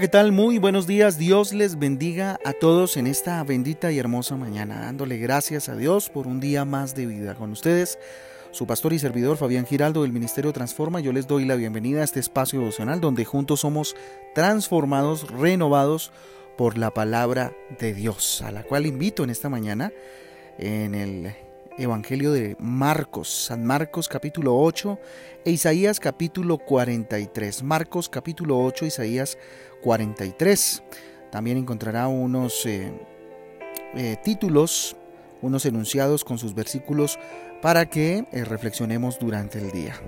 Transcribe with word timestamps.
¿qué 0.00 0.08
tal? 0.08 0.30
Muy 0.30 0.58
buenos 0.58 0.86
días. 0.86 1.16
Dios 1.16 1.54
les 1.54 1.78
bendiga 1.78 2.38
a 2.44 2.52
todos 2.52 2.98
en 2.98 3.06
esta 3.06 3.42
bendita 3.44 3.90
y 3.92 3.98
hermosa 3.98 4.36
mañana, 4.36 4.80
dándole 4.80 5.16
gracias 5.16 5.70
a 5.70 5.76
Dios 5.76 6.10
por 6.10 6.26
un 6.26 6.38
día 6.38 6.66
más 6.66 6.94
de 6.94 7.06
vida. 7.06 7.34
Con 7.34 7.50
ustedes, 7.50 7.98
su 8.50 8.66
pastor 8.66 8.92
y 8.92 8.98
servidor 8.98 9.38
Fabián 9.38 9.64
Giraldo 9.64 10.02
del 10.02 10.12
Ministerio 10.12 10.52
Transforma, 10.52 11.00
yo 11.00 11.12
les 11.12 11.26
doy 11.26 11.46
la 11.46 11.54
bienvenida 11.54 12.02
a 12.02 12.04
este 12.04 12.20
espacio 12.20 12.58
devocional 12.58 13.00
donde 13.00 13.24
juntos 13.24 13.60
somos 13.60 13.96
transformados, 14.34 15.30
renovados 15.30 16.12
por 16.58 16.76
la 16.76 16.92
palabra 16.92 17.54
de 17.78 17.94
Dios, 17.94 18.42
a 18.42 18.50
la 18.52 18.64
cual 18.64 18.84
invito 18.84 19.24
en 19.24 19.30
esta 19.30 19.48
mañana 19.48 19.92
en 20.58 20.94
el 20.94 21.32
Evangelio 21.78 22.32
de 22.32 22.56
Marcos, 22.58 23.28
San 23.28 23.64
Marcos 23.66 24.08
capítulo 24.08 24.56
8 24.58 24.98
e 25.44 25.50
Isaías 25.50 26.00
capítulo 26.00 26.56
43. 26.56 27.62
Marcos 27.62 28.08
capítulo 28.08 28.58
8, 28.58 28.86
Isaías 28.86 29.36
43. 29.82 30.82
También 31.30 31.58
encontrará 31.58 32.08
unos 32.08 32.64
eh, 32.64 32.90
eh, 33.94 34.16
títulos, 34.24 34.96
unos 35.42 35.66
enunciados 35.66 36.24
con 36.24 36.38
sus 36.38 36.54
versículos 36.54 37.18
para 37.60 37.84
que 37.84 38.24
eh, 38.32 38.44
reflexionemos 38.46 39.18
durante 39.18 39.58
el 39.58 39.70
día. 39.70 40.00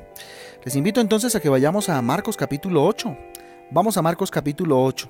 Les 0.64 0.74
invito 0.74 1.02
entonces 1.02 1.36
a 1.36 1.40
que 1.40 1.50
vayamos 1.50 1.90
a 1.90 2.00
Marcos 2.00 2.38
capítulo 2.38 2.82
8. 2.86 3.14
Vamos 3.70 3.98
a 3.98 4.02
Marcos 4.02 4.30
capítulo 4.30 4.82
8. 4.82 5.06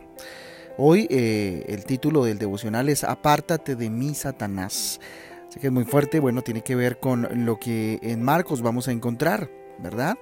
Hoy 0.77 1.07
el 1.11 1.85
título 1.85 2.25
del 2.25 2.39
devocional 2.39 2.89
es 2.89 3.03
Apártate 3.03 3.75
de 3.75 3.91
mí, 3.91 4.15
Satanás. 4.15 5.01
Sé 5.49 5.61
que 5.61 5.69
es 5.69 5.73
muy 5.73 5.85
fuerte, 5.85 6.21
bueno, 6.21 6.43
tiene 6.43 6.63
que 6.63 6.77
ver 6.77 6.99
con 6.99 7.47
lo 7.47 7.59
que 7.59 7.99
en 8.03 8.23
Marcos 8.23 8.61
vamos 8.61 8.89
a 8.89 8.93
encontrar, 8.93 9.51
¿verdad? 9.79 10.19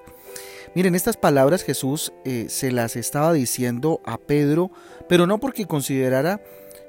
Miren, 0.74 0.94
estas 0.94 1.16
palabras 1.16 1.64
Jesús 1.64 2.12
eh, 2.24 2.46
se 2.48 2.70
las 2.70 2.96
estaba 2.96 3.32
diciendo 3.32 4.00
a 4.04 4.18
Pedro, 4.18 4.70
pero 5.08 5.26
no 5.26 5.38
porque 5.38 5.66
considerara 5.66 6.40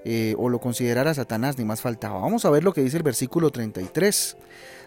eh, 0.06 0.36
o 0.38 0.50
lo 0.50 0.60
considerara 0.60 1.14
Satanás, 1.14 1.58
ni 1.58 1.66
más 1.66 1.82
faltaba. 1.82 2.20
Vamos 2.20 2.46
a 2.46 2.50
ver 2.50 2.64
lo 2.64 2.74
que 2.74 2.82
dice 2.82 2.98
el 2.98 3.04
versículo 3.04 3.50
33. 3.50 4.38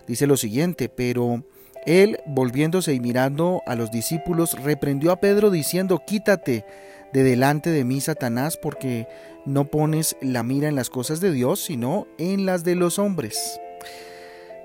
Dice 0.06 0.26
lo 0.26 0.36
siguiente, 0.36 0.88
pero 0.88 1.44
él, 1.86 2.20
volviéndose 2.26 2.94
y 2.94 3.00
mirando 3.00 3.62
a 3.66 3.74
los 3.74 3.90
discípulos, 3.90 4.56
reprendió 4.62 5.12
a 5.12 5.20
Pedro 5.20 5.50
diciendo, 5.50 6.02
quítate 6.06 6.64
de 7.12 7.22
delante 7.22 7.70
de 7.70 7.84
mí, 7.84 8.00
Satanás, 8.00 8.56
porque 8.56 9.06
no 9.44 9.66
pones 9.66 10.16
la 10.20 10.42
mira 10.42 10.68
en 10.68 10.74
las 10.74 10.90
cosas 10.90 11.20
de 11.20 11.32
Dios, 11.32 11.60
sino 11.60 12.06
en 12.18 12.46
las 12.46 12.64
de 12.64 12.74
los 12.74 12.98
hombres. 12.98 13.60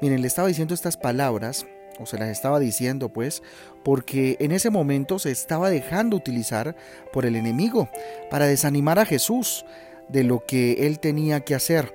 Miren, 0.01 0.21
le 0.21 0.27
estaba 0.27 0.47
diciendo 0.47 0.73
estas 0.73 0.97
palabras, 0.97 1.65
o 1.99 2.05
se 2.05 2.17
las 2.17 2.29
estaba 2.29 2.59
diciendo 2.59 3.09
pues, 3.09 3.41
porque 3.83 4.35
en 4.39 4.51
ese 4.51 4.69
momento 4.69 5.19
se 5.19 5.31
estaba 5.31 5.69
dejando 5.69 6.17
utilizar 6.17 6.75
por 7.13 7.25
el 7.25 7.35
enemigo 7.35 7.89
para 8.29 8.47
desanimar 8.47 8.99
a 8.99 9.05
Jesús 9.05 9.65
de 10.09 10.23
lo 10.23 10.45
que 10.45 10.85
él 10.85 10.99
tenía 10.99 11.39
que 11.39 11.55
hacer. 11.55 11.93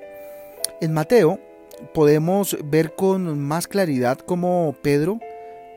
En 0.81 0.93
Mateo 0.93 1.39
podemos 1.95 2.57
ver 2.65 2.95
con 2.95 3.39
más 3.39 3.69
claridad 3.69 4.19
cómo 4.19 4.75
Pedro 4.83 5.21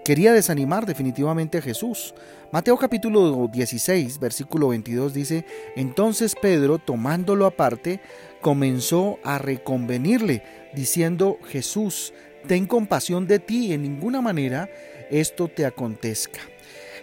quería 0.03 0.33
desanimar 0.33 0.85
definitivamente 0.85 1.57
a 1.57 1.61
Jesús. 1.61 2.13
Mateo 2.51 2.77
capítulo 2.77 3.49
16, 3.51 4.19
versículo 4.19 4.69
22 4.69 5.13
dice, 5.13 5.45
entonces 5.75 6.35
Pedro, 6.39 6.77
tomándolo 6.77 7.45
aparte, 7.45 7.99
comenzó 8.41 9.19
a 9.23 9.37
reconvenirle, 9.37 10.43
diciendo, 10.75 11.39
Jesús, 11.47 12.13
ten 12.47 12.65
compasión 12.65 13.27
de 13.27 13.39
ti, 13.39 13.73
en 13.73 13.81
ninguna 13.83 14.21
manera 14.21 14.69
esto 15.09 15.47
te 15.47 15.65
acontezca. 15.65 16.41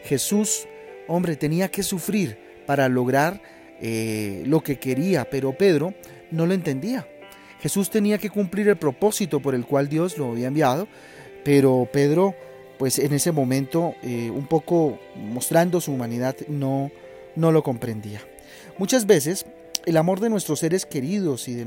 Jesús, 0.05 0.67
hombre, 1.09 1.37
tenía 1.37 1.71
que 1.71 1.83
sufrir 1.83 2.39
para 2.67 2.89
lograr 2.89 3.41
eh, 3.81 4.43
lo 4.47 4.61
que 4.61 4.79
quería, 4.79 5.29
pero 5.29 5.57
Pedro 5.57 5.95
no 6.31 6.47
lo 6.47 6.55
entendía. 6.55 7.09
Jesús 7.61 7.91
tenía 7.91 8.19
que 8.19 8.31
cumplir 8.31 8.69
el 8.69 8.77
propósito 8.77 9.41
por 9.41 9.55
el 9.55 9.67
cual 9.67 9.89
Dios 9.89 10.17
lo 10.17 10.31
había 10.31 10.49
enviado, 10.49 10.89
pero 11.45 11.89
Pedro 11.93 12.35
pues 12.81 12.99
en 12.99 13.13
ese 13.13 13.31
momento, 13.31 13.95
eh, 14.03 14.31
un 14.31 14.47
poco 14.47 14.99
mostrando 15.15 15.83
su 15.83 15.93
humanidad, 15.93 16.35
no, 16.49 16.91
no 17.37 17.53
lo 17.53 17.63
comprendía. 17.63 18.23
Muchas 18.79 19.05
veces 19.05 19.45
el 19.85 19.99
amor 19.99 20.19
de 20.19 20.31
nuestros 20.31 20.61
seres 20.61 20.87
queridos 20.87 21.47
y, 21.47 21.57
de 21.57 21.67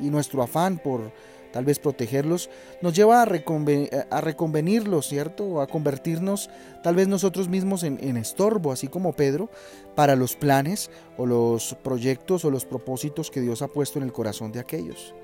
nuestro 0.00 0.42
afán 0.42 0.78
por 0.78 1.12
tal 1.52 1.66
vez 1.66 1.78
protegerlos 1.78 2.48
nos 2.80 2.94
lleva 2.94 3.20
a, 3.20 3.24
a, 3.24 4.20
reconvenirlos, 4.22 5.08
¿cierto? 5.08 5.60
A 5.60 5.66
convertirnos 5.66 6.48
tal 6.82 6.94
vez 6.94 7.06
nosotros 7.06 7.50
mismos 7.50 7.82
en, 7.82 7.98
en 8.00 8.16
estorbo, 8.16 8.72
así 8.72 8.88
como 8.88 9.12
Pedro, 9.12 9.50
para 9.94 10.16
los 10.16 10.36
planes 10.36 10.90
o 11.18 11.26
los 11.26 11.76
proyectos 11.82 12.46
o 12.46 12.50
los 12.50 12.64
propósitos 12.64 13.30
que 13.30 13.42
Dios 13.42 13.60
ha 13.60 13.68
puesto 13.68 13.98
en 13.98 14.06
el 14.06 14.12
corazón 14.14 14.52
de 14.52 14.60
aquellos. 14.60 15.14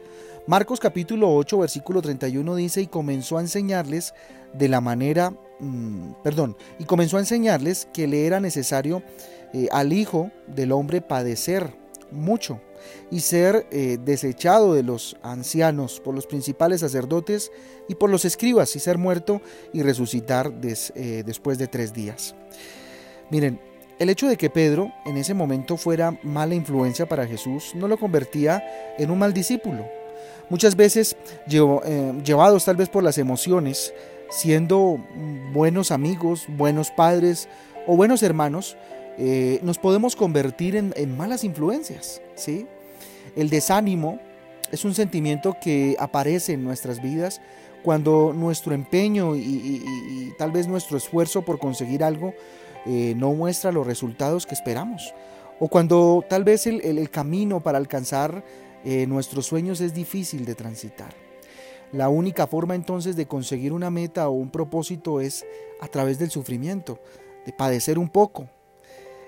Marcos 0.49 0.81
capítulo 0.81 1.31
8, 1.35 1.59
versículo 1.59 2.01
31 2.01 2.55
dice, 2.57 2.81
y 2.81 2.87
comenzó 2.87 3.37
a 3.37 3.43
enseñarles 3.43 4.15
de 4.55 4.69
la 4.69 4.81
manera, 4.81 5.35
mm, 5.61 6.23
perdón, 6.25 6.57
y 6.79 6.85
comenzó 6.85 7.19
a 7.19 7.21
enseñarles 7.21 7.87
que 7.93 8.07
le 8.07 8.25
era 8.25 8.41
necesario 8.41 9.03
eh, 9.53 9.69
al 9.71 9.93
Hijo 9.93 10.31
del 10.47 10.73
Hombre 10.73 11.03
padecer 11.03 11.77
mucho 12.11 12.63
y 13.11 13.21
ser 13.21 13.67
eh, 13.71 13.99
desechado 14.03 14.73
de 14.73 14.83
los 14.83 15.19
ancianos 15.23 16.01
por 16.01 16.15
los 16.15 16.27
principales 16.27 16.81
sacerdotes 16.81 17.53
y 17.87 17.97
por 17.97 18.09
los 18.09 18.25
escribas 18.25 18.75
y 18.75 18.81
ser 18.81 18.97
muerto 18.97 19.43
y 19.75 19.83
resucitar 19.83 20.51
eh, 20.63 21.25
después 21.27 21.59
de 21.59 21.67
tres 21.67 21.93
días. 21.93 22.35
Miren, 23.31 23.61
el 23.99 24.09
hecho 24.09 24.27
de 24.27 24.39
que 24.39 24.49
Pedro 24.49 24.95
en 25.05 25.19
ese 25.19 25.35
momento 25.35 25.77
fuera 25.77 26.19
mala 26.23 26.55
influencia 26.55 27.07
para 27.07 27.27
Jesús 27.27 27.73
no 27.75 27.87
lo 27.87 27.99
convertía 27.99 28.95
en 28.97 29.11
un 29.11 29.19
mal 29.19 29.35
discípulo. 29.35 30.08
Muchas 30.51 30.77
veces, 30.77 31.15
eh, 31.51 32.13
llevados 32.25 32.65
tal 32.65 32.77
vez 32.77 32.89
por 32.89 33.05
las 33.05 33.19
emociones, 33.19 33.93
siendo 34.31 34.99
buenos 35.53 35.91
amigos, 35.91 36.47
buenos 36.49 36.91
padres 36.91 37.49
o 37.87 37.97
buenos 37.97 38.23
hermanos, 38.23 38.77
eh, 39.19 39.61
nos 39.63 39.79
podemos 39.79 40.17
convertir 40.17 40.75
en, 40.77 41.17
malas 41.19 41.45
influencias. 41.45 42.23
¿sí? 42.35 42.67
El 43.37 43.51
desánimo 43.51 44.21
es 44.73 44.87
un 44.87 44.95
sentimiento 44.95 45.55
que 45.61 45.97
aparece 45.99 46.55
en 46.55 46.65
nuestras 46.65 47.03
vidas 47.03 47.43
cuando 47.83 48.33
nuestro 48.35 48.75
empeño 48.75 49.37
y, 49.37 50.33
tal 50.39 50.51
vez 50.51 50.67
nuestro 50.67 50.97
esfuerzo 50.97 51.43
por 51.43 51.59
conseguir 51.59 52.03
algo 52.03 52.33
eh, 52.87 53.15
no 53.17 53.33
muestra 53.35 53.71
los 53.71 53.87
resultados 53.87 54.47
que 54.47 54.55
esperamos. 54.55 55.15
O 55.61 55.69
cuando 55.69 56.25
tal 56.29 56.45
vez 56.45 56.67
el 56.67 57.11
camino 57.11 57.61
para 57.61 57.79
alcanzar 57.79 58.45
eh, 58.91 59.07
nuestros 59.07 59.45
sueños 59.45 59.83
es 59.83 59.93
difícil 59.93 60.47
de 60.47 60.55
transitar. 60.55 61.15
La 61.93 62.09
única 62.09 62.47
forma 62.47 62.75
entonces 62.75 63.17
de 63.17 63.27
conseguir 63.27 63.75
una 63.75 63.91
meta 63.91 64.31
o 64.31 64.33
un 64.33 64.49
propósito 64.49 65.21
es 65.21 65.45
a 65.83 65.89
través 65.89 66.19
del 66.19 66.31
sufrimiento, 66.31 66.99
de 67.45 67.53
padecer 67.53 67.99
un 67.99 68.09
poco. 68.09 68.49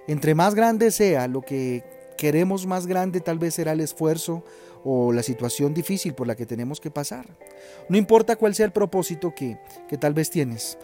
Entre 0.09 0.35
más 0.35 0.55
grande 0.55 0.91
sea 0.91 1.29
lo 1.29 1.43
que 1.43 1.85
queremos 2.17 2.67
más 2.67 2.87
grande 2.87 3.21
tal 3.21 3.39
vez 3.39 3.53
será 3.53 3.73
el 3.73 3.81
esfuerzo 3.81 4.45
o 4.83 5.13
la 5.13 5.23
situación 5.23 5.75
difícil 5.75 6.15
por 6.15 6.27
la 6.27 6.37
que 6.37 6.47
tenemos 6.47 6.81
que 6.81 6.91
pasar. 6.91 7.27
No 7.91 7.99
importa 7.99 8.37
cuál 8.37 8.55
sea 8.55 8.65
el 8.65 8.73
propósito 8.73 9.35
que, 9.35 9.59
que 9.91 9.99
tal 9.99 10.15
vez 10.15 10.31
tienes, 10.31 10.79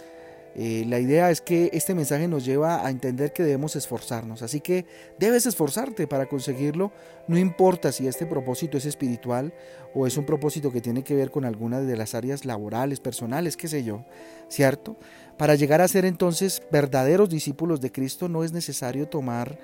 eh, 0.59 0.87
la 0.89 0.99
idea 0.99 1.31
es 1.31 1.43
que 1.43 1.69
este 1.75 1.95
mensaje 1.95 2.29
nos 2.29 2.47
lleva 2.47 2.87
a 2.87 2.91
entender 2.91 3.35
que 3.35 3.43
debemos 3.43 3.77
esforzarnos, 3.77 4.41
así 4.41 4.61
que 4.61 4.87
debes 5.19 5.45
esforzarte 5.45 6.07
para 6.07 6.25
conseguirlo, 6.25 6.93
no 7.29 7.37
importa 7.37 7.93
si 7.93 8.07
este 8.07 8.25
propósito 8.25 8.79
es 8.79 8.87
espiritual 8.87 9.53
o 9.95 10.07
es 10.07 10.17
un 10.17 10.25
propósito 10.25 10.73
que 10.73 10.81
tiene 10.81 11.05
que 11.05 11.15
ver 11.15 11.31
con 11.31 11.45
alguna 11.45 11.83
de 11.83 11.95
las 11.95 12.15
áreas 12.15 12.47
laborales, 12.47 13.01
personales, 13.01 13.55
qué 13.55 13.69
sé 13.69 13.85
yo, 13.85 14.07
¿cierto? 14.49 14.97
Para 15.37 15.57
llegar 15.57 15.83
a 15.83 15.89
ser 15.89 16.07
entonces 16.07 16.63
verdaderos 16.73 17.29
discípulos 17.29 17.83
de 17.83 17.93
Cristo 17.93 18.27
no 18.27 18.43
es 18.43 18.53
necesario 18.53 19.09
tomar, 19.09 19.59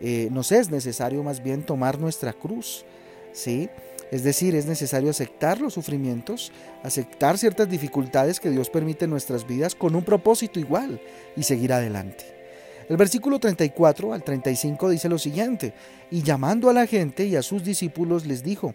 eh, 0.00 0.28
nos 0.32 0.50
es 0.50 0.72
necesario 0.72 1.22
más 1.22 1.40
bien 1.40 1.64
tomar 1.64 2.00
nuestra 2.00 2.32
cruz, 2.32 2.84
¿sí? 3.32 3.70
Es 4.12 4.22
decir, 4.22 4.54
es 4.54 4.66
necesario 4.66 5.08
aceptar 5.08 5.58
los 5.58 5.72
sufrimientos, 5.72 6.52
aceptar 6.82 7.38
ciertas 7.38 7.70
dificultades 7.70 8.40
que 8.40 8.50
Dios 8.50 8.68
permite 8.68 9.06
en 9.06 9.10
nuestras 9.10 9.46
vidas 9.46 9.74
con 9.74 9.96
un 9.96 10.04
propósito 10.04 10.60
igual 10.60 11.00
y 11.34 11.44
seguir 11.44 11.72
adelante. 11.72 12.26
El 12.90 12.98
versículo 12.98 13.38
34 13.38 14.12
al 14.12 14.22
35 14.22 14.90
dice 14.90 15.08
lo 15.08 15.18
siguiente, 15.18 15.72
y 16.10 16.22
llamando 16.22 16.68
a 16.68 16.74
la 16.74 16.86
gente 16.86 17.24
y 17.24 17.36
a 17.36 17.42
sus 17.42 17.64
discípulos 17.64 18.26
les 18.26 18.42
dijo, 18.42 18.74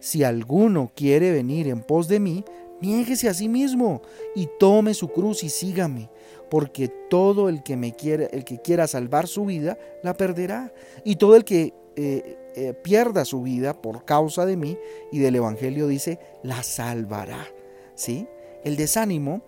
si 0.00 0.24
alguno 0.24 0.90
quiere 0.96 1.30
venir 1.30 1.68
en 1.68 1.82
pos 1.82 2.08
de 2.08 2.18
mí, 2.18 2.44
niéguese 2.80 3.28
a 3.28 3.34
sí 3.34 3.48
mismo 3.48 4.02
y 4.34 4.48
tome 4.58 4.94
su 4.94 5.12
cruz 5.12 5.44
y 5.44 5.48
sígame, 5.48 6.10
porque 6.50 6.88
todo 7.08 7.48
el 7.48 7.62
que 7.62 7.76
me 7.76 7.94
quiera, 7.94 8.26
el 8.32 8.44
que 8.44 8.60
quiera 8.60 8.88
salvar 8.88 9.28
su 9.28 9.44
vida, 9.44 9.78
la 10.02 10.16
perderá, 10.16 10.74
y 11.04 11.14
todo 11.14 11.36
el 11.36 11.44
que 11.44 11.72
eh, 11.96 12.38
eh, 12.54 12.74
pierda 12.74 13.24
su 13.24 13.42
vida 13.42 13.80
por 13.80 14.04
causa 14.04 14.46
de 14.46 14.56
mí 14.56 14.78
y 15.10 15.18
del 15.18 15.36
Evangelio 15.36 15.86
dice, 15.86 16.18
la 16.42 16.62
salvará. 16.62 17.46
¿Sí? 17.94 18.26
El 18.64 18.76
desánimo 18.76 19.42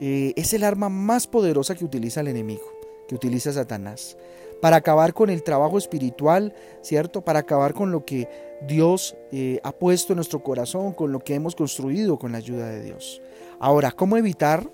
eh, 0.00 0.32
es 0.36 0.52
el 0.52 0.64
arma 0.64 0.88
más 0.88 1.26
poderosa 1.26 1.74
que 1.74 1.84
utiliza 1.84 2.20
el 2.20 2.28
enemigo. 2.28 2.64
que 3.08 3.14
utiliza 3.14 3.52
Satanás. 3.52 4.18
Para 4.60 4.76
acabar 4.76 5.14
con 5.14 5.30
el 5.30 5.42
trabajo 5.42 5.78
espiritual, 5.78 6.52
¿cierto? 6.82 7.22
Para 7.22 7.38
acabar 7.38 7.72
con 7.72 7.90
lo 7.90 8.04
que 8.04 8.28
Dios 8.66 9.16
ha 9.62 9.72
puesto 9.72 10.12
en 10.12 10.16
nuestro 10.16 10.42
corazón, 10.42 10.92
con 10.92 11.12
lo 11.12 11.20
que 11.20 11.34
hemos 11.34 11.54
construido 11.54 12.18
con 12.18 12.32
la 12.32 12.38
ayuda 12.38 12.68
de 12.68 12.82
Dios. 12.82 13.22
Ahora, 13.60 13.92
¿cómo 13.92 14.16
evitar 14.16 14.68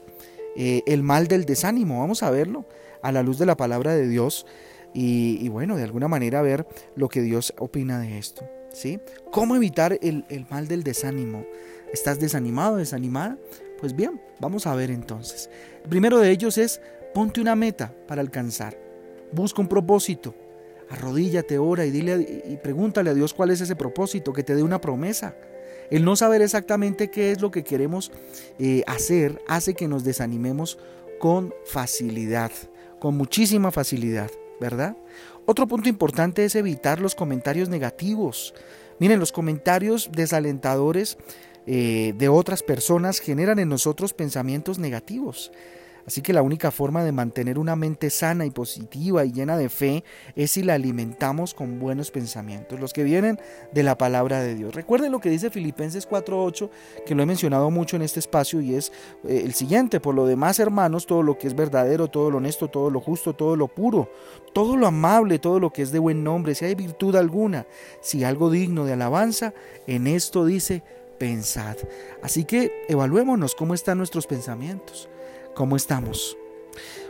el 0.56 1.02
mal 1.02 1.28
del 1.28 1.44
desánimo? 1.44 2.00
Vamos 2.00 2.22
a 2.22 2.30
verlo 2.30 2.64
a 3.02 3.12
la 3.12 3.22
luz 3.22 3.38
de 3.38 3.46
la 3.46 3.56
palabra 3.56 3.94
de 3.94 4.08
Dios 4.08 4.46
y, 4.94 5.48
bueno, 5.48 5.76
de 5.76 5.82
alguna 5.82 6.08
manera 6.08 6.40
ver 6.40 6.66
lo 6.94 7.08
que 7.08 7.20
Dios 7.20 7.52
opina 7.58 7.98
de 7.98 8.18
esto. 8.18 8.48
¿sí? 8.72 9.00
¿Cómo 9.30 9.56
evitar 9.56 9.98
el, 10.02 10.24
el 10.28 10.46
mal 10.48 10.68
del 10.68 10.84
desánimo? 10.84 11.44
¿Estás 11.92 12.20
desanimado, 12.20 12.76
desanimada? 12.76 13.36
Pues 13.80 13.94
bien, 13.94 14.20
vamos 14.40 14.66
a 14.66 14.74
ver 14.74 14.90
entonces. 14.90 15.50
El 15.82 15.90
primero 15.90 16.18
de 16.18 16.30
ellos 16.30 16.58
es 16.58 16.80
ponte 17.12 17.40
una 17.40 17.56
meta 17.56 17.94
para 18.06 18.20
alcanzar. 18.20 18.78
Busca 19.32 19.60
un 19.60 19.68
propósito. 19.68 20.34
Arrodíllate, 20.90 21.58
ora 21.58 21.84
y 21.86 21.90
dile 21.90 22.42
y 22.46 22.56
pregúntale 22.56 23.10
a 23.10 23.14
Dios 23.14 23.34
cuál 23.34 23.50
es 23.50 23.60
ese 23.60 23.74
propósito, 23.74 24.32
que 24.32 24.44
te 24.44 24.54
dé 24.54 24.62
una 24.62 24.80
promesa. 24.80 25.34
El 25.90 26.04
no 26.04 26.16
saber 26.16 26.42
exactamente 26.42 27.10
qué 27.10 27.30
es 27.30 27.40
lo 27.40 27.50
que 27.50 27.64
queremos 27.64 28.10
eh, 28.58 28.84
hacer 28.86 29.42
hace 29.48 29.74
que 29.74 29.88
nos 29.88 30.04
desanimemos 30.04 30.78
con 31.18 31.54
facilidad, 31.64 32.50
con 33.00 33.16
muchísima 33.16 33.70
facilidad. 33.70 34.30
¿Verdad? 34.60 34.96
Otro 35.46 35.66
punto 35.66 35.88
importante 35.88 36.44
es 36.44 36.54
evitar 36.54 37.00
los 37.00 37.14
comentarios 37.14 37.68
negativos. 37.68 38.54
Miren, 38.98 39.20
los 39.20 39.32
comentarios 39.32 40.10
desalentadores 40.12 41.18
eh, 41.66 42.14
de 42.16 42.28
otras 42.28 42.62
personas 42.62 43.18
generan 43.18 43.58
en 43.58 43.68
nosotros 43.68 44.12
pensamientos 44.12 44.78
negativos. 44.78 45.52
Así 46.06 46.20
que 46.20 46.32
la 46.32 46.42
única 46.42 46.70
forma 46.70 47.02
de 47.02 47.12
mantener 47.12 47.58
una 47.58 47.76
mente 47.76 48.10
sana 48.10 48.44
y 48.44 48.50
positiva 48.50 49.24
y 49.24 49.32
llena 49.32 49.56
de 49.56 49.68
fe 49.68 50.04
es 50.36 50.50
si 50.50 50.62
la 50.62 50.74
alimentamos 50.74 51.54
con 51.54 51.78
buenos 51.78 52.10
pensamientos, 52.10 52.78
los 52.78 52.92
que 52.92 53.04
vienen 53.04 53.40
de 53.72 53.82
la 53.82 53.96
palabra 53.96 54.40
de 54.40 54.54
Dios. 54.54 54.74
Recuerden 54.74 55.12
lo 55.12 55.20
que 55.20 55.30
dice 55.30 55.50
Filipenses 55.50 56.08
4.8, 56.08 56.70
que 57.06 57.14
lo 57.14 57.22
he 57.22 57.26
mencionado 57.26 57.70
mucho 57.70 57.96
en 57.96 58.02
este 58.02 58.20
espacio 58.20 58.60
y 58.60 58.74
es 58.74 58.92
eh, 59.26 59.42
el 59.44 59.54
siguiente, 59.54 59.98
por 60.00 60.14
lo 60.14 60.26
demás 60.26 60.58
hermanos, 60.58 61.06
todo 61.06 61.22
lo 61.22 61.38
que 61.38 61.46
es 61.46 61.56
verdadero, 61.56 62.08
todo 62.08 62.30
lo 62.30 62.38
honesto, 62.38 62.68
todo 62.68 62.90
lo 62.90 63.00
justo, 63.00 63.34
todo 63.34 63.56
lo 63.56 63.68
puro, 63.68 64.10
todo 64.52 64.76
lo 64.76 64.86
amable, 64.86 65.38
todo 65.38 65.58
lo 65.58 65.72
que 65.72 65.82
es 65.82 65.90
de 65.90 65.98
buen 65.98 66.22
nombre, 66.22 66.54
si 66.54 66.66
hay 66.66 66.74
virtud 66.74 67.16
alguna, 67.16 67.66
si 68.02 68.24
algo 68.24 68.50
digno 68.50 68.84
de 68.84 68.92
alabanza, 68.92 69.54
en 69.86 70.06
esto 70.06 70.44
dice, 70.44 70.82
pensad. 71.18 71.76
Así 72.22 72.44
que 72.44 72.84
evaluémonos 72.88 73.54
cómo 73.54 73.72
están 73.72 73.98
nuestros 73.98 74.26
pensamientos 74.26 75.08
cómo 75.54 75.76
estamos. 75.76 76.36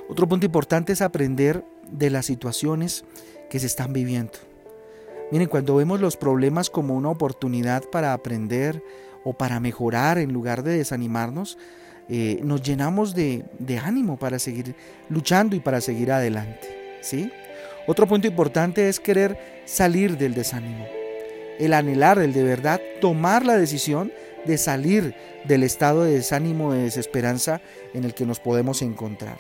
Otro 0.09 0.29
punto 0.29 0.47
importante 0.47 0.93
es 0.93 1.03
aprender 1.03 1.65
de 1.91 2.11
las 2.11 2.27
situaciones 2.27 3.05
que 3.51 3.59
se 3.59 3.67
están 3.67 3.93
viviendo. 3.93 4.33
Miren, 5.31 5.49
cuando 5.49 5.77
vemos 5.77 6.01
los 6.01 6.17
problemas 6.17 6.71
como 6.71 6.95
una 6.95 7.09
oportunidad 7.09 7.85
para 7.91 8.13
aprender 8.13 8.83
o 9.25 9.33
para 9.33 9.59
mejorar 9.59 10.19
en 10.19 10.33
lugar 10.33 10.63
de 10.63 10.77
desanimarnos, 10.77 11.59
eh, 12.09 12.41
nos 12.43 12.63
llenamos 12.63 13.15
de, 13.15 13.45
de, 13.59 13.79
ánimo 13.79 14.19
para 14.19 14.39
seguir 14.39 14.75
luchando 15.09 15.57
y 15.57 15.61
para 15.61 15.81
seguir 15.81 16.13
adelante. 16.13 16.99
¿sí? 17.01 17.31
Otro 17.87 18.07
punto 18.07 18.27
importante 18.27 18.89
es 18.91 19.01
querer 19.01 19.63
salir 19.65 20.19
del 20.19 20.35
desánimo. 20.35 21.04
El 21.59 21.73
anhelar, 21.73 22.19
el 22.19 22.33
de 22.33 22.43
verdad, 22.43 22.81
tomar 23.01 23.45
la 23.45 23.57
decisión 23.57 24.13
de 24.45 24.59
salir 24.59 25.15
del 25.45 25.63
estado 25.63 26.05
de 26.05 26.13
desánimo, 26.13 26.73
de 26.73 26.83
desesperanza 26.83 27.61
en 27.93 28.05
el 28.05 28.15
que 28.15 28.27
nos 28.27 28.41
podemos 28.41 28.83
encontrar. 28.83 29.39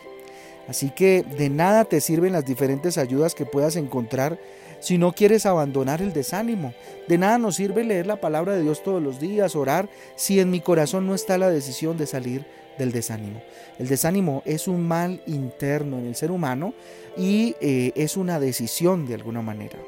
Así 0.69 0.91
que 0.91 1.25
de 1.37 1.51
nada 1.51 1.85
te 1.85 2.01
sirven 2.01 2.33
las 2.33 2.45
diferentes 2.45 2.97
ayudas 2.97 3.35
que 3.35 3.45
puedas 3.45 3.77
encontrar 3.77 4.39
si 4.81 4.99
no 4.99 5.13
quieres 5.13 5.47
abandonar 5.47 6.03
el 6.03 6.13
desánimo. 6.13 6.75
De 7.09 7.19
nada 7.19 7.39
nos 7.39 7.57
sirve 7.57 7.85
leer 7.85 8.07
la 8.07 8.21
palabra 8.21 8.55
de 8.55 8.63
Dios 8.63 8.83
todos 8.83 9.03
los 9.03 9.21
días, 9.21 9.57
orar, 9.57 9.89
si 10.17 10.41
en 10.41 10.51
mi 10.51 10.61
corazón 10.61 11.07
no 11.07 11.15
está 11.15 11.39
la 11.39 11.51
decisión 11.51 11.97
de 11.97 12.07
salir 12.07 12.45
del 12.79 12.93
desánimo. 12.93 13.43
El 13.79 13.89
desánimo 13.89 14.43
es 14.45 14.69
un 14.69 14.87
mal 14.87 15.23
interno 15.27 15.99
en 15.99 16.07
el 16.07 16.17
ser 16.17 16.31
humano 16.31 16.75
y 17.17 17.57
eh, 17.61 17.93
es 17.95 18.17
una 18.17 18.41
decisión 18.41 19.07
de 19.07 19.15
alguna 19.15 19.43
manera. 19.43 19.79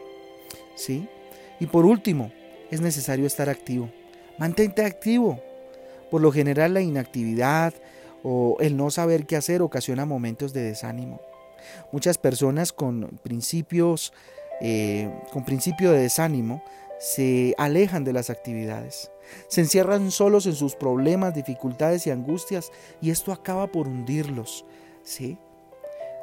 ¿Sí? 0.75 1.09
Y 1.61 1.67
por 1.67 1.87
último, 1.87 2.33
es 2.71 2.81
necesario 2.81 3.27
estar 3.27 3.49
activo. 3.49 3.91
Mantente 4.39 4.85
activo. 4.85 5.41
Por 6.11 6.21
lo 6.21 6.33
general 6.33 6.75
la 6.75 6.81
inactividad 6.81 7.75
o 8.23 8.57
el 8.61 8.77
no 8.77 8.91
saber 8.91 9.27
qué 9.27 9.37
hacer 9.37 9.63
ocasiona 9.63 10.05
momentos 10.05 10.53
de 10.53 10.63
desánimo. 10.63 11.21
Muchas 11.93 12.19
personas 12.19 12.73
con 12.73 13.19
principios, 13.23 14.13
eh, 14.61 15.11
con 15.33 15.45
principio 15.45 15.93
de 15.93 16.03
desánimo, 16.03 16.63
se 16.99 17.55
alejan 17.59 18.05
de 18.05 18.13
las 18.13 18.31
actividades. 18.31 19.11
Se 19.49 19.61
encierran 19.61 20.11
solos 20.11 20.47
en 20.47 20.55
sus 20.55 20.77
problemas, 20.77 21.35
dificultades 21.35 22.07
y 22.07 22.11
angustias 22.11 22.71
y 23.01 23.11
esto 23.11 23.33
acaba 23.33 23.67
por 23.67 23.89
hundirlos. 23.89 24.65
¿sí? 25.03 25.39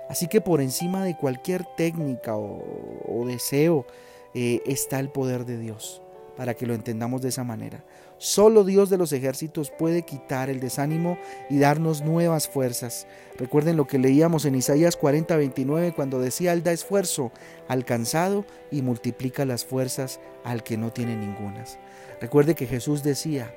Así 0.09 0.27
que 0.27 0.41
por 0.41 0.61
encima 0.61 1.03
de 1.03 1.17
cualquier 1.17 1.65
técnica 1.77 2.35
o, 2.35 3.25
deseo 3.25 3.85
eh, 4.33 4.61
está 4.65 4.99
el 4.99 5.09
poder 5.09 5.45
de 5.45 5.57
Dios 5.57 6.01
para 6.35 6.55
que 6.55 6.65
lo 6.65 6.73
entendamos 6.73 7.21
de 7.21 7.29
esa 7.29 7.43
manera. 7.43 7.83
Solo 8.17 8.63
Dios 8.63 8.89
de 8.89 8.97
los 8.97 9.11
ejércitos 9.11 9.71
puede 9.71 10.03
quitar 10.03 10.49
el 10.49 10.59
desánimo 10.59 11.17
y 11.49 11.59
darnos 11.59 12.01
nuevas 12.01 12.47
fuerzas. 12.47 13.05
Recuerden 13.37 13.75
lo 13.75 13.85
que 13.85 13.99
leíamos 13.99 14.45
en 14.45 14.55
Isaías 14.55 14.95
40, 14.95 15.35
29 15.35 15.93
cuando 15.93 16.19
decía, 16.19 16.53
Él 16.53 16.63
da 16.63 16.71
esfuerzo 16.71 17.31
al 17.67 17.85
cansado 17.85 18.45
y 18.71 18.81
multiplica 18.81 19.45
las 19.45 19.65
fuerzas 19.65 20.19
al 20.43 20.63
que 20.63 20.77
no 20.77 20.91
tiene 20.91 21.17
ningunas. 21.17 21.77
Recuerde 22.21 22.55
que 22.55 22.67
Jesús 22.67 23.03
decía 23.03 23.53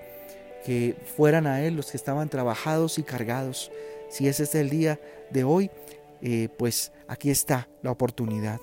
que 0.64 0.96
fueran 1.16 1.46
a 1.46 1.62
Él 1.62 1.76
los 1.76 1.92
que 1.92 1.96
estaban 1.96 2.28
trabajados 2.28 2.98
y 2.98 3.04
cargados. 3.04 3.70
Si 4.10 4.26
ese 4.26 4.42
es 4.42 4.54
el 4.56 4.68
día 4.68 4.98
de 5.30 5.44
hoy, 5.44 5.70
eh, 6.22 6.48
pues 6.56 6.92
aquí 7.06 7.30
está 7.30 7.68
la 7.82 7.92
oportunidad. 7.92 8.58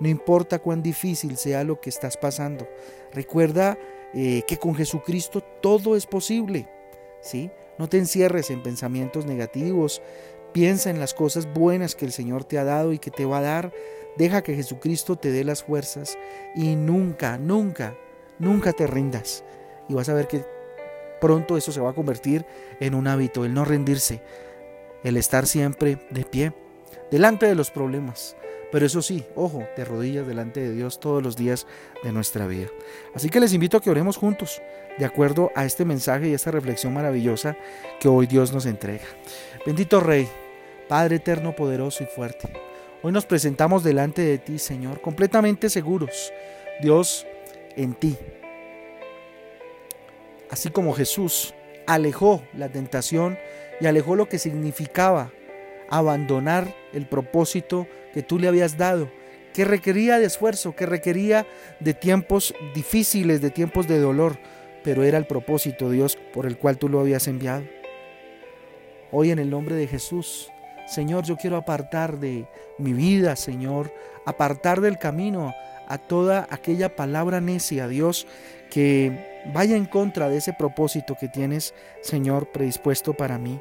No 0.00 0.08
importa 0.08 0.58
cuán 0.58 0.82
difícil 0.82 1.36
sea 1.36 1.62
lo 1.62 1.80
que 1.80 1.90
estás 1.90 2.16
pasando. 2.16 2.66
Recuerda 3.12 3.78
eh, 4.14 4.42
que 4.46 4.56
con 4.56 4.74
Jesucristo 4.74 5.42
todo 5.60 5.94
es 5.94 6.06
posible. 6.06 6.66
¿sí? 7.20 7.50
No 7.78 7.88
te 7.88 7.98
encierres 7.98 8.50
en 8.50 8.62
pensamientos 8.62 9.26
negativos. 9.26 10.02
Piensa 10.52 10.90
en 10.90 10.98
las 10.98 11.14
cosas 11.14 11.52
buenas 11.52 11.94
que 11.94 12.06
el 12.06 12.12
Señor 12.12 12.44
te 12.44 12.58
ha 12.58 12.64
dado 12.64 12.92
y 12.92 12.98
que 12.98 13.10
te 13.10 13.24
va 13.24 13.38
a 13.38 13.42
dar. 13.42 13.72
Deja 14.16 14.42
que 14.42 14.56
Jesucristo 14.56 15.16
te 15.16 15.30
dé 15.30 15.44
las 15.44 15.62
fuerzas 15.62 16.18
y 16.56 16.76
nunca, 16.76 17.38
nunca, 17.38 17.96
nunca 18.38 18.72
te 18.72 18.86
rindas. 18.86 19.44
Y 19.88 19.94
vas 19.94 20.08
a 20.08 20.14
ver 20.14 20.26
que 20.26 20.44
pronto 21.20 21.56
eso 21.56 21.70
se 21.70 21.80
va 21.80 21.90
a 21.90 21.94
convertir 21.94 22.44
en 22.80 22.94
un 22.94 23.06
hábito, 23.06 23.44
el 23.44 23.54
no 23.54 23.64
rendirse, 23.64 24.22
el 25.04 25.16
estar 25.16 25.46
siempre 25.46 25.98
de 26.10 26.24
pie, 26.24 26.52
delante 27.10 27.46
de 27.46 27.54
los 27.54 27.70
problemas, 27.70 28.36
pero 28.72 28.86
eso 28.86 29.02
sí, 29.02 29.24
ojo, 29.34 29.66
de 29.76 29.84
rodillas 29.84 30.26
delante 30.26 30.60
de 30.60 30.72
Dios 30.72 31.00
todos 31.00 31.22
los 31.22 31.36
días 31.36 31.66
de 32.02 32.12
nuestra 32.12 32.46
vida. 32.46 32.68
Así 33.14 33.28
que 33.28 33.40
les 33.40 33.52
invito 33.52 33.76
a 33.76 33.80
que 33.80 33.90
oremos 33.90 34.16
juntos, 34.16 34.62
de 34.98 35.04
acuerdo 35.04 35.50
a 35.54 35.64
este 35.64 35.84
mensaje 35.84 36.28
y 36.28 36.34
esta 36.34 36.50
reflexión 36.50 36.92
maravillosa 36.92 37.56
que 38.00 38.08
hoy 38.08 38.26
Dios 38.26 38.52
nos 38.52 38.66
entrega. 38.66 39.04
Bendito 39.66 40.00
Rey, 40.00 40.28
Padre 40.88 41.16
eterno, 41.16 41.54
poderoso 41.54 42.04
y 42.04 42.06
fuerte. 42.06 42.52
Hoy 43.02 43.12
nos 43.12 43.24
presentamos 43.24 43.82
delante 43.82 44.22
de 44.22 44.38
ti, 44.38 44.58
Señor, 44.58 45.00
completamente 45.00 45.70
seguros, 45.70 46.32
Dios, 46.82 47.26
en 47.76 47.94
ti. 47.94 48.16
Así 50.50 50.70
como 50.70 50.92
Jesús 50.92 51.54
alejó 51.86 52.42
la 52.52 52.68
tentación 52.68 53.38
y 53.80 53.86
alejó 53.86 54.16
lo 54.16 54.28
que 54.28 54.38
significaba 54.38 55.32
abandonar 55.88 56.74
el 56.92 57.06
propósito 57.06 57.86
que 58.12 58.22
tú 58.22 58.38
le 58.38 58.48
habías 58.48 58.76
dado, 58.76 59.10
que 59.52 59.64
requería 59.64 60.18
de 60.18 60.26
esfuerzo, 60.26 60.74
que 60.74 60.86
requería 60.86 61.46
de 61.80 61.94
tiempos 61.94 62.54
difíciles, 62.74 63.40
de 63.40 63.50
tiempos 63.50 63.88
de 63.88 63.98
dolor, 63.98 64.38
pero 64.82 65.02
era 65.02 65.18
el 65.18 65.26
propósito, 65.26 65.90
Dios, 65.90 66.16
por 66.32 66.46
el 66.46 66.56
cual 66.56 66.78
tú 66.78 66.88
lo 66.88 67.00
habías 67.00 67.26
enviado. 67.28 67.64
Hoy 69.12 69.30
en 69.30 69.38
el 69.38 69.50
nombre 69.50 69.74
de 69.74 69.86
Jesús, 69.86 70.50
Señor, 70.86 71.24
yo 71.24 71.36
quiero 71.36 71.56
apartar 71.56 72.18
de 72.18 72.46
mi 72.78 72.92
vida, 72.92 73.36
Señor, 73.36 73.92
apartar 74.24 74.80
del 74.80 74.98
camino 74.98 75.54
a 75.88 75.98
toda 75.98 76.46
aquella 76.50 76.94
palabra 76.94 77.40
necia, 77.40 77.88
Dios, 77.88 78.26
que 78.70 79.42
vaya 79.52 79.76
en 79.76 79.86
contra 79.86 80.28
de 80.28 80.36
ese 80.36 80.52
propósito 80.52 81.16
que 81.18 81.28
tienes, 81.28 81.74
Señor, 82.00 82.52
predispuesto 82.52 83.14
para 83.14 83.38
mí. 83.38 83.60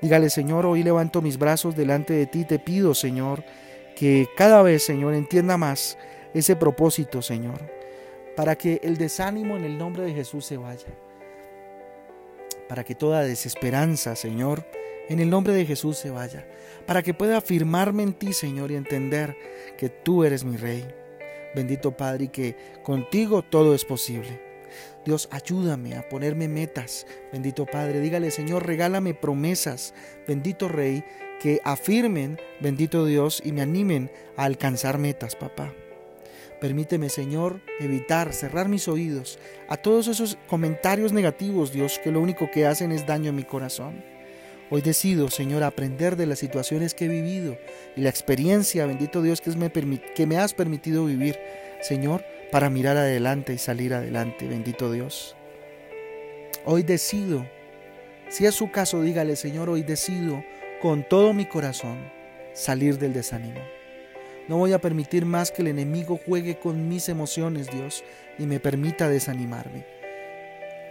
Dígale, 0.00 0.30
Señor, 0.30 0.66
hoy 0.66 0.82
levanto 0.82 1.22
mis 1.22 1.38
brazos 1.38 1.76
delante 1.76 2.12
de 2.14 2.26
ti, 2.26 2.44
te 2.44 2.58
pido, 2.58 2.94
Señor, 2.94 3.44
que 4.02 4.28
cada 4.34 4.62
vez, 4.62 4.82
Señor, 4.82 5.14
entienda 5.14 5.56
más 5.56 5.96
ese 6.34 6.56
propósito, 6.56 7.22
Señor, 7.22 7.60
para 8.34 8.56
que 8.56 8.80
el 8.82 8.96
desánimo 8.96 9.56
en 9.56 9.62
el 9.62 9.78
nombre 9.78 10.02
de 10.02 10.12
Jesús 10.12 10.44
se 10.44 10.56
vaya, 10.56 10.88
para 12.68 12.82
que 12.82 12.96
toda 12.96 13.22
desesperanza, 13.22 14.16
Señor, 14.16 14.66
en 15.08 15.20
el 15.20 15.30
nombre 15.30 15.52
de 15.52 15.64
Jesús 15.64 15.98
se 15.98 16.10
vaya, 16.10 16.44
para 16.84 17.04
que 17.04 17.14
pueda 17.14 17.36
afirmarme 17.36 18.02
en 18.02 18.14
ti, 18.14 18.32
Señor, 18.32 18.72
y 18.72 18.74
entender 18.74 19.36
que 19.78 19.88
tú 19.88 20.24
eres 20.24 20.42
mi 20.42 20.56
Rey. 20.56 20.84
Bendito 21.54 21.96
Padre, 21.96 22.24
y 22.24 22.28
que 22.28 22.56
contigo 22.82 23.42
todo 23.42 23.72
es 23.72 23.84
posible. 23.84 24.40
Dios, 25.04 25.28
ayúdame 25.30 25.94
a 25.94 26.08
ponerme 26.08 26.48
metas. 26.48 27.06
Bendito 27.32 27.66
Padre, 27.66 28.00
dígale, 28.00 28.32
Señor, 28.32 28.66
regálame 28.66 29.14
promesas. 29.14 29.94
Bendito 30.26 30.68
Rey, 30.68 31.04
que 31.42 31.60
afirmen, 31.64 32.38
bendito 32.60 33.04
Dios, 33.04 33.42
y 33.44 33.50
me 33.50 33.62
animen 33.62 34.12
a 34.36 34.44
alcanzar 34.44 34.98
metas, 34.98 35.34
papá. 35.34 35.74
Permíteme, 36.60 37.08
Señor, 37.08 37.60
evitar, 37.80 38.32
cerrar 38.32 38.68
mis 38.68 38.86
oídos 38.86 39.40
a 39.68 39.76
todos 39.76 40.06
esos 40.06 40.38
comentarios 40.46 41.12
negativos, 41.12 41.72
Dios, 41.72 41.98
que 41.98 42.12
lo 42.12 42.20
único 42.20 42.48
que 42.52 42.66
hacen 42.66 42.92
es 42.92 43.04
daño 43.08 43.30
a 43.30 43.32
mi 43.34 43.42
corazón. 43.42 44.04
Hoy 44.70 44.82
decido, 44.82 45.28
Señor, 45.28 45.64
aprender 45.64 46.14
de 46.14 46.26
las 46.26 46.38
situaciones 46.38 46.94
que 46.94 47.06
he 47.06 47.08
vivido 47.08 47.58
y 47.96 48.02
la 48.02 48.10
experiencia, 48.10 48.86
bendito 48.86 49.20
Dios, 49.20 49.40
que 49.40 49.50
me, 49.50 49.70
que 50.14 50.26
me 50.28 50.38
has 50.38 50.54
permitido 50.54 51.04
vivir, 51.06 51.40
Señor, 51.80 52.24
para 52.52 52.70
mirar 52.70 52.96
adelante 52.96 53.52
y 53.52 53.58
salir 53.58 53.94
adelante, 53.94 54.46
bendito 54.46 54.92
Dios. 54.92 55.34
Hoy 56.64 56.84
decido, 56.84 57.44
si 58.28 58.46
es 58.46 58.54
su 58.54 58.70
caso, 58.70 59.02
dígale, 59.02 59.34
Señor, 59.34 59.68
hoy 59.68 59.82
decido 59.82 60.44
con 60.82 61.04
todo 61.04 61.32
mi 61.32 61.46
corazón 61.46 61.96
salir 62.54 62.98
del 62.98 63.12
desánimo. 63.12 63.60
No 64.48 64.56
voy 64.58 64.72
a 64.72 64.80
permitir 64.80 65.24
más 65.24 65.52
que 65.52 65.62
el 65.62 65.68
enemigo 65.68 66.18
juegue 66.26 66.58
con 66.58 66.88
mis 66.88 67.08
emociones, 67.08 67.70
Dios, 67.70 68.02
y 68.36 68.46
me 68.46 68.58
permita 68.58 69.08
desanimarme. 69.08 69.86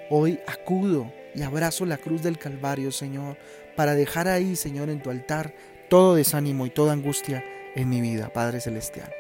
Hoy 0.10 0.40
acudo 0.48 1.12
y 1.36 1.42
abrazo 1.42 1.86
la 1.86 1.98
cruz 1.98 2.24
del 2.24 2.40
Calvario, 2.40 2.94
Señor, 2.94 3.36
para 3.76 3.94
dejar 3.94 4.30
ahí, 4.30 4.56
Señor, 4.56 4.90
en 4.90 5.02
tu 5.02 5.10
altar 5.10 5.54
todo 5.90 6.16
desánimo 6.16 6.66
y 6.66 6.70
toda 6.70 6.94
angustia 6.94 7.44
en 7.76 7.90
mi 7.90 8.00
vida, 8.00 8.32
Padre 8.32 8.62
Celestial. 8.62 9.12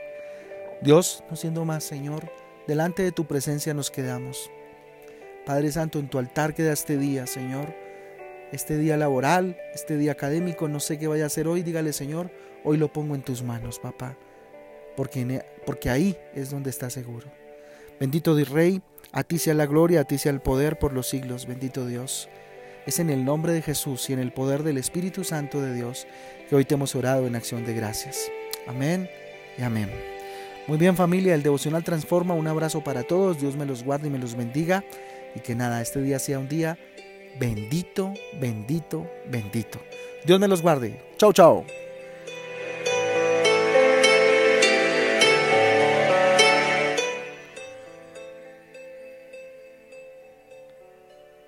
Dios, 0.81 1.25
no 1.29 1.35
siendo 1.35 1.65
más, 1.65 1.83
Señor, 1.83 2.31
delante 2.65 3.03
de 3.03 3.11
tu 3.11 3.25
presencia 3.25 3.73
nos 3.73 3.91
quedamos. 3.91 4.49
Padre 5.45 5.69
Santo, 5.73 5.99
en 5.99 6.07
tu 6.07 6.17
altar 6.17 6.53
queda 6.53 6.71
este 6.71 6.97
día, 6.97 7.27
Señor, 7.27 7.75
este 8.51 8.77
día 8.77 8.97
laboral, 8.97 9.57
este 9.73 9.97
día 9.97 10.11
académico, 10.11 10.67
no 10.67 10.79
sé 10.79 10.99
qué 10.99 11.07
vaya 11.07 11.23
a 11.23 11.27
hacer 11.27 11.47
hoy, 11.47 11.63
dígale, 11.63 11.93
Señor, 11.93 12.31
hoy 12.63 12.77
lo 12.77 12.91
pongo 12.91 13.15
en 13.15 13.21
tus 13.21 13.43
manos, 13.43 13.79
papá, 13.79 14.17
porque, 14.95 15.21
e, 15.21 15.45
porque 15.65 15.89
ahí 15.89 16.17
es 16.35 16.49
donde 16.49 16.69
está 16.69 16.89
seguro. 16.89 17.31
Bendito 17.99 18.35
Dios 18.35 18.49
Rey, 18.49 18.81
a 19.11 19.23
ti 19.23 19.37
sea 19.37 19.53
la 19.53 19.65
gloria, 19.65 20.01
a 20.01 20.03
ti 20.05 20.17
sea 20.17 20.31
el 20.31 20.41
poder 20.41 20.79
por 20.79 20.93
los 20.93 21.07
siglos, 21.07 21.45
bendito 21.45 21.85
Dios. 21.85 22.29
Es 22.85 22.99
en 22.99 23.09
el 23.09 23.23
nombre 23.23 23.53
de 23.53 23.61
Jesús 23.61 24.09
y 24.09 24.13
en 24.13 24.19
el 24.19 24.33
poder 24.33 24.63
del 24.63 24.77
Espíritu 24.77 25.23
Santo 25.23 25.61
de 25.61 25.73
Dios 25.73 26.07
que 26.49 26.55
hoy 26.55 26.65
te 26.65 26.73
hemos 26.73 26.95
orado 26.95 27.27
en 27.27 27.35
acción 27.35 27.63
de 27.63 27.75
gracias. 27.75 28.31
Amén 28.67 29.07
y 29.57 29.61
amén. 29.61 29.89
Muy 30.67 30.77
bien 30.77 30.95
familia, 30.95 31.35
el 31.35 31.43
devocional 31.43 31.83
transforma. 31.83 32.33
Un 32.33 32.47
abrazo 32.47 32.83
para 32.83 33.03
todos. 33.03 33.39
Dios 33.39 33.55
me 33.55 33.65
los 33.65 33.83
guarde 33.83 34.07
y 34.07 34.11
me 34.11 34.17
los 34.17 34.35
bendiga. 34.35 34.83
Y 35.35 35.39
que 35.41 35.53
nada, 35.53 35.81
este 35.81 36.01
día 36.01 36.17
sea 36.17 36.39
un 36.39 36.49
día 36.49 36.77
bendito, 37.39 38.13
bendito, 38.39 39.07
bendito. 39.27 39.79
Dios 40.25 40.39
me 40.39 40.47
los 40.47 40.61
guarde. 40.61 41.01
Chao, 41.17 41.33
chao. 41.33 41.65